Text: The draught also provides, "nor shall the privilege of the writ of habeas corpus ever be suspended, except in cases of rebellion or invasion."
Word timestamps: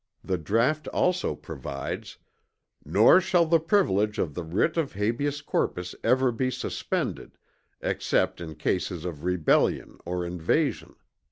The 0.23 0.39
draught 0.39 0.87
also 0.87 1.35
provides, 1.35 2.17
"nor 2.83 3.21
shall 3.21 3.45
the 3.45 3.59
privilege 3.59 4.17
of 4.17 4.33
the 4.33 4.41
writ 4.43 4.75
of 4.75 4.93
habeas 4.93 5.43
corpus 5.43 5.93
ever 6.03 6.31
be 6.31 6.49
suspended, 6.49 7.37
except 7.81 8.41
in 8.41 8.55
cases 8.55 9.05
of 9.05 9.23
rebellion 9.23 9.99
or 10.03 10.25
invasion." 10.25 10.95